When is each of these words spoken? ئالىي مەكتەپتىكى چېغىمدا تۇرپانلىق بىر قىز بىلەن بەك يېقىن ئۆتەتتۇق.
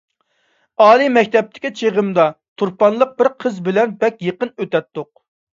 ئالىي 0.85 1.11
مەكتەپتىكى 1.17 1.71
چېغىمدا 1.81 2.25
تۇرپانلىق 2.63 3.13
بىر 3.21 3.29
قىز 3.45 3.63
بىلەن 3.69 3.95
بەك 4.03 4.21
يېقىن 4.31 4.55
ئۆتەتتۇق. 4.57 5.13